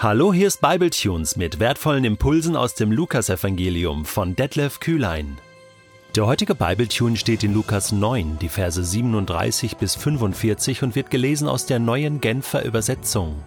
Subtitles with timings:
[0.00, 5.38] Hallo, hier ist Bibletunes mit wertvollen Impulsen aus dem Lukasevangelium von Detlef Kühlein.
[6.14, 11.48] Der heutige Bibletune steht in Lukas 9, die Verse 37 bis 45 und wird gelesen
[11.48, 13.42] aus der neuen Genfer Übersetzung.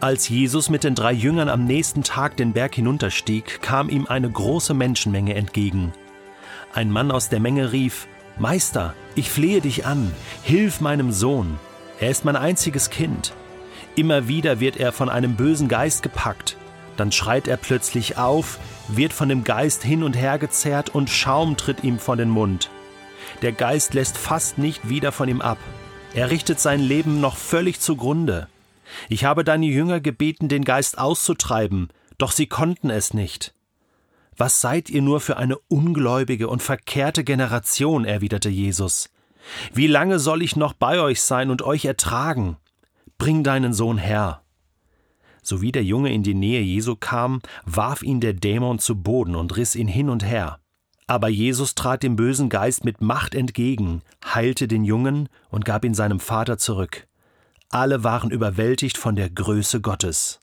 [0.00, 4.30] Als Jesus mit den drei Jüngern am nächsten Tag den Berg hinunterstieg, kam ihm eine
[4.30, 5.92] große Menschenmenge entgegen.
[6.72, 8.08] Ein Mann aus der Menge rief,
[8.38, 10.12] Meister, ich flehe dich an,
[10.42, 11.58] hilf meinem Sohn,
[12.00, 13.34] er ist mein einziges Kind.
[13.98, 16.56] Immer wieder wird er von einem bösen Geist gepackt.
[16.96, 21.56] Dann schreit er plötzlich auf, wird von dem Geist hin und her gezerrt und Schaum
[21.56, 22.70] tritt ihm vor den Mund.
[23.42, 25.58] Der Geist lässt fast nicht wieder von ihm ab.
[26.14, 28.46] Er richtet sein Leben noch völlig zugrunde.
[29.08, 31.88] Ich habe deine Jünger gebeten, den Geist auszutreiben,
[32.18, 33.52] doch sie konnten es nicht.
[34.36, 39.10] Was seid ihr nur für eine ungläubige und verkehrte Generation, erwiderte Jesus.
[39.74, 42.58] Wie lange soll ich noch bei euch sein und euch ertragen?
[43.18, 44.42] Bring deinen Sohn her.
[45.42, 49.56] Sowie der Junge in die Nähe Jesu kam, warf ihn der Dämon zu Boden und
[49.56, 50.60] riss ihn hin und her.
[51.08, 55.94] Aber Jesus trat dem bösen Geist mit Macht entgegen, heilte den Jungen und gab ihn
[55.94, 57.08] seinem Vater zurück.
[57.70, 60.40] Alle waren überwältigt von der Größe Gottes.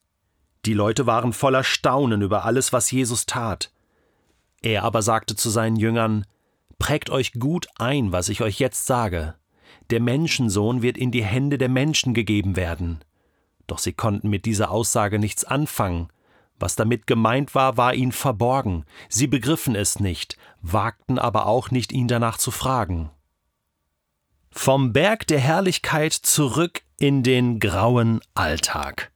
[0.66, 3.72] Die Leute waren voller Staunen über alles, was Jesus tat.
[4.62, 6.26] Er aber sagte zu seinen Jüngern
[6.78, 9.36] Prägt euch gut ein, was ich euch jetzt sage
[9.92, 13.00] der Menschensohn wird in die Hände der Menschen gegeben werden.
[13.68, 16.10] Doch sie konnten mit dieser Aussage nichts anfangen.
[16.60, 18.86] Was damit gemeint war, war ihnen verborgen.
[19.10, 23.10] Sie begriffen es nicht, wagten aber auch nicht, ihn danach zu fragen.
[24.52, 29.12] Vom Berg der Herrlichkeit zurück in den grauen Alltag.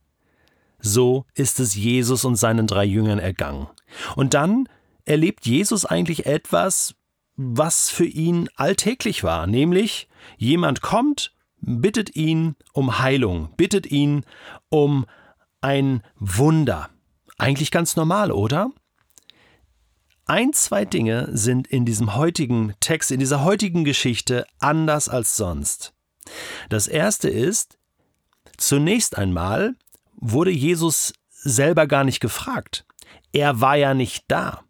[0.80, 3.67] So ist es Jesus und seinen drei Jüngern ergangen.
[4.16, 4.67] Und dann
[5.06, 6.95] erlebt Jesus eigentlich etwas,
[7.41, 14.25] was für ihn alltäglich war, nämlich jemand kommt, bittet ihn um Heilung, bittet ihn
[14.67, 15.05] um
[15.61, 16.89] ein Wunder.
[17.37, 18.71] Eigentlich ganz normal, oder?
[20.25, 25.94] Ein, zwei Dinge sind in diesem heutigen Text, in dieser heutigen Geschichte anders als sonst.
[26.67, 27.79] Das erste ist,
[28.57, 29.75] zunächst einmal
[30.17, 32.85] wurde Jesus selber gar nicht gefragt.
[33.31, 34.66] Er war ja nicht da.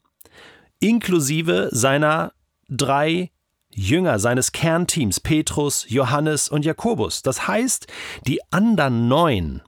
[0.79, 2.31] Inklusive seiner
[2.69, 3.31] drei
[3.71, 7.21] Jünger seines Kernteams, Petrus, Johannes und Jakobus.
[7.21, 7.87] Das heißt,
[8.25, 9.61] die anderen neun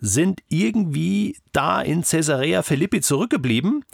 [0.00, 3.84] sind irgendwie da in Caesarea Philippi zurückgeblieben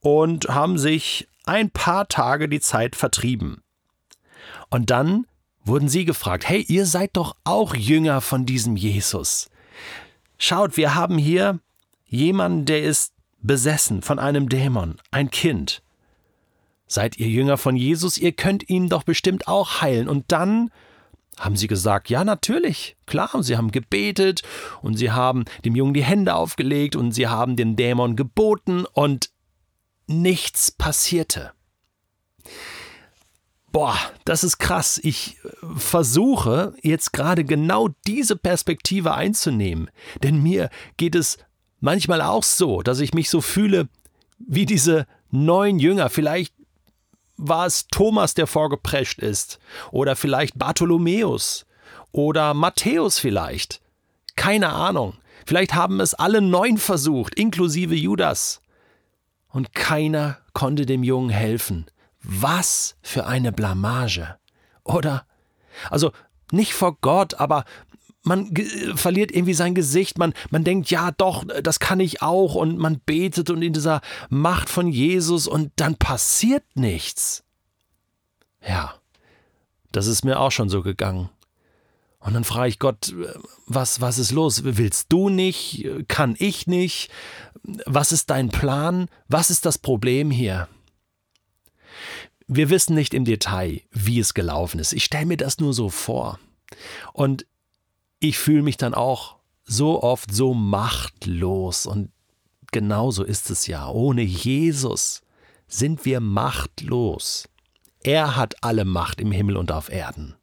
[0.00, 3.62] und haben sich ein paar Tage die Zeit vertrieben.
[4.70, 5.26] Und dann
[5.64, 9.48] wurden sie gefragt, hey, ihr seid doch auch Jünger von diesem Jesus.
[10.38, 11.60] Schaut, wir haben hier
[12.06, 15.82] jemanden, der ist besessen von einem Dämon, ein Kind.
[16.92, 18.18] Seid ihr Jünger von Jesus?
[18.18, 20.10] Ihr könnt ihn doch bestimmt auch heilen.
[20.10, 20.70] Und dann
[21.38, 23.34] haben sie gesagt, ja, natürlich, klar.
[23.34, 24.42] Und sie haben gebetet
[24.82, 29.30] und sie haben dem Jungen die Hände aufgelegt und sie haben dem Dämon geboten und
[30.06, 31.52] nichts passierte.
[33.70, 35.00] Boah, das ist krass.
[35.02, 35.38] Ich
[35.74, 39.88] versuche jetzt gerade genau diese Perspektive einzunehmen.
[40.22, 41.38] Denn mir geht es
[41.80, 43.88] manchmal auch so, dass ich mich so fühle
[44.38, 46.10] wie diese neun Jünger.
[46.10, 46.52] Vielleicht
[47.36, 49.58] war es Thomas, der vorgeprescht ist,
[49.90, 51.66] oder vielleicht Bartholomäus
[52.12, 53.80] oder Matthäus vielleicht.
[54.36, 55.14] Keine Ahnung.
[55.46, 58.60] Vielleicht haben es alle neun versucht, inklusive Judas.
[59.48, 61.86] Und keiner konnte dem Jungen helfen.
[62.22, 64.36] Was für eine Blamage.
[64.84, 65.26] Oder?
[65.90, 66.12] Also
[66.50, 67.64] nicht vor Gott, aber
[68.22, 68.54] man
[68.94, 73.00] verliert irgendwie sein Gesicht, man, man denkt, ja doch, das kann ich auch und man
[73.00, 77.42] betet und in dieser Macht von Jesus und dann passiert nichts.
[78.66, 78.94] Ja,
[79.90, 81.28] das ist mir auch schon so gegangen.
[82.20, 83.12] Und dann frage ich Gott,
[83.66, 84.62] was, was ist los?
[84.64, 85.84] Willst du nicht?
[86.06, 87.10] Kann ich nicht?
[87.84, 89.08] Was ist dein Plan?
[89.28, 90.68] Was ist das Problem hier?
[92.46, 94.92] Wir wissen nicht im Detail, wie es gelaufen ist.
[94.92, 96.38] Ich stelle mir das nur so vor.
[97.12, 97.44] Und
[98.22, 102.12] ich fühle mich dann auch so oft so machtlos und
[102.70, 103.88] genauso ist es ja.
[103.88, 105.22] Ohne Jesus
[105.66, 107.48] sind wir machtlos.
[108.04, 110.36] Er hat alle Macht im Himmel und auf Erden.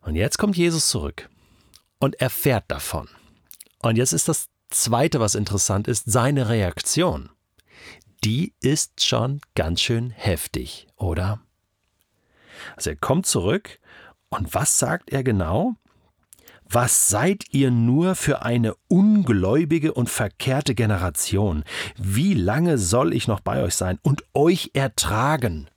[0.00, 1.30] Und jetzt kommt Jesus zurück
[2.00, 3.08] und erfährt davon.
[3.80, 7.30] Und jetzt ist das Zweite, was interessant ist, seine Reaktion.
[8.24, 11.40] Die ist schon ganz schön heftig, oder?
[12.76, 13.78] Also er kommt zurück
[14.34, 15.74] und was sagt er genau?
[16.68, 21.62] Was seid ihr nur für eine ungläubige und verkehrte Generation?
[21.96, 25.68] Wie lange soll ich noch bei euch sein und euch ertragen?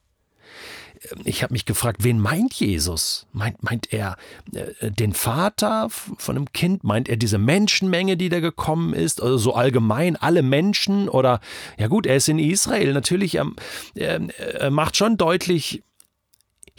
[1.24, 3.28] ich habe mich gefragt, wen meint Jesus?
[3.32, 4.18] Meint, meint er
[4.54, 6.84] äh, den Vater von einem Kind?
[6.84, 9.22] Meint er diese Menschenmenge, die da gekommen ist?
[9.22, 11.10] Oder so allgemein alle Menschen?
[11.10, 11.40] Oder,
[11.78, 12.94] ja gut, er ist in Israel.
[12.94, 13.48] Natürlich, er,
[13.96, 15.84] er macht schon deutlich,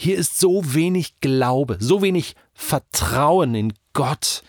[0.01, 4.43] hier ist so wenig Glaube, so wenig Vertrauen in Gott.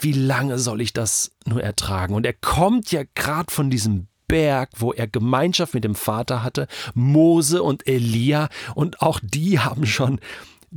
[0.00, 2.14] Wie lange soll ich das nur ertragen?
[2.14, 6.68] Und er kommt ja gerade von diesem Berg, wo er Gemeinschaft mit dem Vater hatte,
[6.94, 10.20] Mose und Elia, und auch die haben schon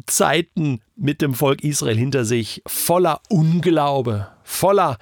[0.07, 4.97] Zeiten mit dem Volk Israel hinter sich, voller Unglaube, voller,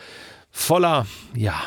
[0.52, 1.60] voller, ja,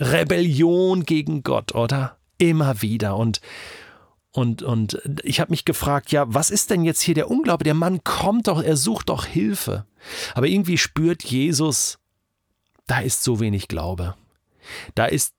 [0.00, 2.16] Rebellion gegen Gott, oder?
[2.38, 3.16] Immer wieder.
[3.16, 3.40] Und
[4.32, 7.64] und, und ich habe mich gefragt, ja, was ist denn jetzt hier der Unglaube?
[7.64, 9.86] Der Mann kommt doch, er sucht doch Hilfe.
[10.34, 11.98] Aber irgendwie spürt Jesus,
[12.86, 14.16] da ist so wenig Glaube.
[14.94, 15.34] Da ist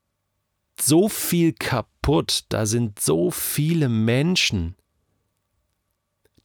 [0.79, 4.75] so viel kaputt, da sind so viele Menschen,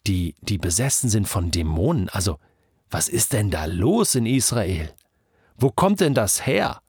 [0.06, 2.08] die, die besessen sind von Dämonen.
[2.08, 2.38] Also,
[2.90, 4.94] was ist denn da los in Israel?
[5.56, 6.80] Wo kommt denn das her?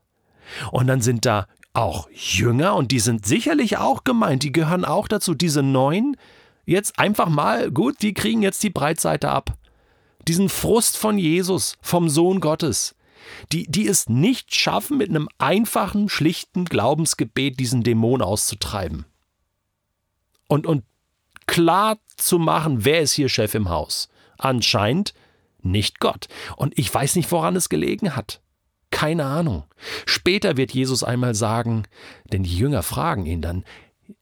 [0.72, 5.08] Und dann sind da auch Jünger und die sind sicherlich auch gemeint, die gehören auch
[5.08, 5.34] dazu.
[5.34, 6.18] Diese neun,
[6.66, 9.58] jetzt einfach mal, gut, die kriegen jetzt die Breitseite ab.
[10.28, 12.96] Diesen Frust von Jesus, vom Sohn Gottes,
[13.52, 19.06] die, die es nicht schaffen, mit einem einfachen, schlichten Glaubensgebet diesen Dämon auszutreiben.
[20.48, 20.84] Und, und
[21.46, 24.10] klar zu machen, wer ist hier Chef im Haus.
[24.38, 25.14] Anscheinend
[25.62, 26.28] nicht Gott.
[26.56, 28.42] Und ich weiß nicht, woran es gelegen hat.
[28.92, 29.64] Keine Ahnung.
[30.06, 31.84] Später wird Jesus einmal sagen,
[32.32, 33.64] denn die Jünger fragen ihn dann,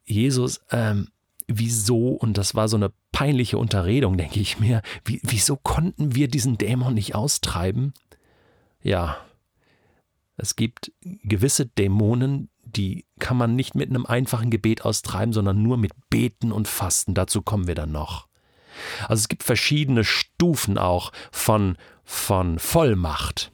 [0.04, 1.08] Jesus, ähm,
[1.48, 6.28] wieso, und das war so eine peinliche Unterredung, denke ich mir, wie, wieso konnten wir
[6.28, 7.94] diesen Dämon nicht austreiben?
[8.82, 9.18] Ja,
[10.36, 15.78] es gibt gewisse Dämonen, die kann man nicht mit einem einfachen Gebet austreiben, sondern nur
[15.78, 17.14] mit Beten und Fasten.
[17.14, 18.28] Dazu kommen wir dann noch.
[19.08, 23.52] Also es gibt verschiedene Stufen auch von, von Vollmacht.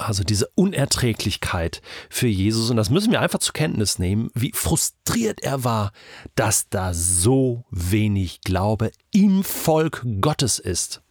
[0.00, 2.70] Also diese Unerträglichkeit für Jesus.
[2.70, 5.92] Und das müssen wir einfach zur Kenntnis nehmen, wie frustriert er war,
[6.34, 11.02] dass da so wenig Glaube im Volk Gottes ist.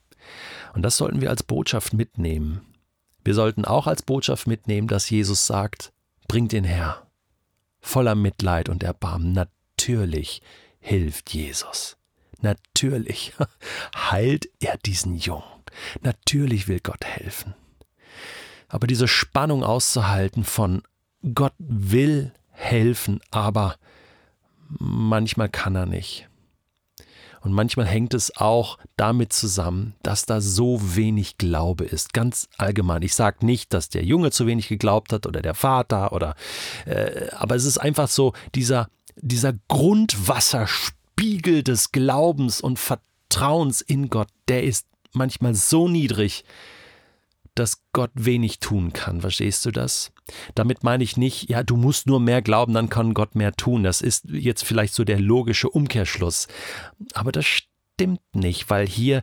[0.74, 2.62] Und das sollten wir als Botschaft mitnehmen.
[3.24, 5.94] Wir sollten auch als Botschaft mitnehmen, dass Jesus sagt,
[6.28, 7.08] bringt ihn her.
[7.82, 9.34] Voller Mitleid und Erbarmen.
[9.34, 10.42] Natürlich
[10.80, 11.98] hilft Jesus.
[12.42, 13.34] Natürlich
[13.96, 15.44] heilt er diesen Jungen.
[16.02, 17.54] Natürlich will Gott helfen.
[18.70, 20.84] Aber diese Spannung auszuhalten von
[21.34, 23.76] Gott will helfen, aber
[24.68, 26.30] manchmal kann er nicht.
[27.42, 32.14] Und manchmal hängt es auch damit zusammen, dass da so wenig Glaube ist.
[32.14, 33.02] Ganz allgemein.
[33.02, 36.36] Ich sage nicht, dass der Junge zu wenig geglaubt hat oder der Vater oder
[36.86, 44.30] äh, aber es ist einfach so, dieser, dieser Grundwasserspiegel des Glaubens und Vertrauens in Gott,
[44.50, 46.44] der ist manchmal so niedrig,
[47.60, 49.22] dass Gott wenig tun kann.
[49.22, 50.12] Verstehst du das?
[50.56, 53.84] Damit meine ich nicht, ja, du musst nur mehr glauben, dann kann Gott mehr tun.
[53.84, 56.48] Das ist jetzt vielleicht so der logische Umkehrschluss.
[57.14, 59.22] Aber das stimmt nicht, weil hier äh,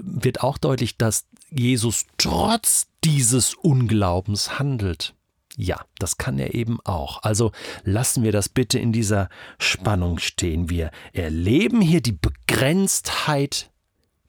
[0.00, 5.14] wird auch deutlich, dass Jesus trotz dieses Unglaubens handelt.
[5.56, 7.22] Ja, das kann er eben auch.
[7.22, 7.52] Also
[7.84, 10.68] lassen wir das bitte in dieser Spannung stehen.
[10.68, 13.70] Wir erleben hier die Begrenztheit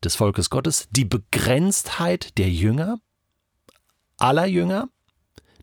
[0.03, 2.99] des Volkes Gottes, die Begrenztheit der Jünger,
[4.17, 4.89] aller Jünger.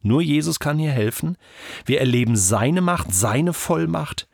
[0.02, 1.36] Nur Jesus kann hier helfen.
[1.86, 4.28] Wir erleben seine Macht, seine Vollmacht.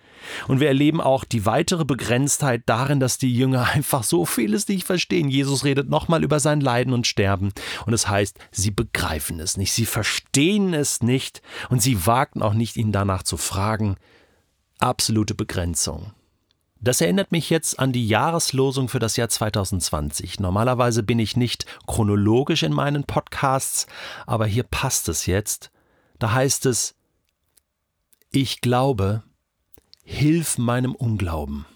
[0.49, 4.85] Und wir erleben auch die weitere Begrenztheit darin, dass die Jünger einfach so vieles nicht
[4.85, 5.29] verstehen.
[5.29, 7.53] Jesus redet nochmal über sein Leiden und Sterben.
[7.87, 12.43] Und es das heißt, sie begreifen es nicht, sie verstehen es nicht und sie wagten
[12.43, 13.97] auch nicht, ihn danach zu fragen.
[14.79, 16.12] Absolute Begrenzung.
[16.83, 20.41] Das erinnert mich jetzt an die Jahreslosung für das Jahr 2020.
[20.41, 23.87] Normalerweise bin ich nicht chronologisch in meinen Podcasts,
[24.27, 25.71] aber hier passt es jetzt.
[26.19, 26.95] Da heißt es,
[28.31, 29.23] ich glaube,
[30.05, 31.67] hilf meinem Unglauben.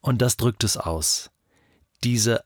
[0.00, 1.30] Und das drückt es aus.
[2.04, 2.44] Diese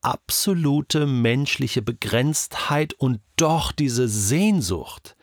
[0.00, 5.16] absolute menschliche Begrenztheit und doch diese Sehnsucht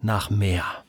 [0.00, 0.84] nach mehr.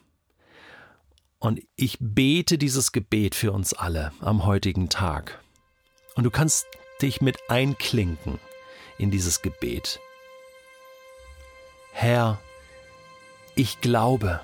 [1.43, 5.43] Und ich bete dieses Gebet für uns alle am heutigen Tag.
[6.15, 6.65] Und du kannst
[7.01, 8.39] dich mit einklinken
[8.97, 9.99] in dieses Gebet.
[11.91, 12.39] Herr,
[13.55, 14.39] ich glaube,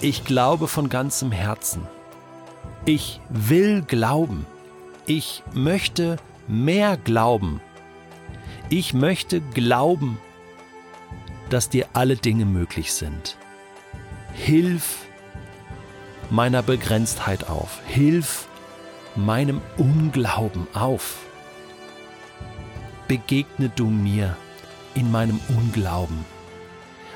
[0.00, 1.86] ich glaube von ganzem Herzen.
[2.86, 4.46] Ich will glauben.
[5.04, 6.16] Ich möchte
[6.48, 7.60] mehr glauben.
[8.70, 10.16] Ich möchte glauben,
[11.50, 13.36] dass dir alle Dinge möglich sind.
[14.32, 15.05] Hilf
[16.30, 17.80] meiner Begrenztheit auf.
[17.86, 18.48] Hilf
[19.14, 21.18] meinem Unglauben auf.
[23.08, 24.36] Begegne du mir
[24.94, 26.24] in meinem Unglauben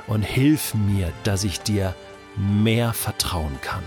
[0.06, 1.94] und hilf mir, dass ich dir
[2.36, 3.84] mehr vertrauen kann.